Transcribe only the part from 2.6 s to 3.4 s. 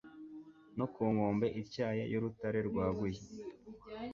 rwaguye